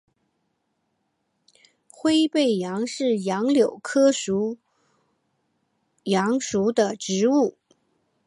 [1.91, 4.09] 灰背杨是杨柳科
[6.05, 7.55] 杨属的植物。